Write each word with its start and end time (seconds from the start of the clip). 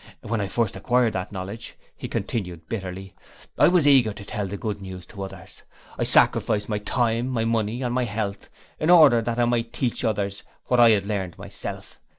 When 0.21 0.41
I 0.41 0.47
first 0.47 0.75
acquired 0.75 1.13
that 1.13 1.31
knowledge,' 1.31 1.75
he 1.95 2.07
continued, 2.07 2.67
bitterly, 2.67 3.13
'I 3.59 3.67
was 3.67 3.85
eager 3.87 4.13
to 4.13 4.25
tell 4.25 4.47
the 4.47 4.57
good 4.57 4.81
news 4.81 5.05
to 5.05 5.21
others. 5.21 5.61
I 5.95 6.05
sacrificed 6.05 6.67
my 6.67 6.79
time, 6.79 7.27
my 7.27 7.45
money, 7.45 7.83
and 7.83 7.93
my 7.93 8.05
health 8.05 8.49
in 8.79 8.89
order 8.89 9.21
that 9.21 9.37
I 9.37 9.45
might 9.45 9.73
teach 9.73 10.03
others 10.03 10.41
what 10.65 10.79
I 10.79 10.89
had 10.89 11.05
learned 11.05 11.37
myself. 11.37 11.99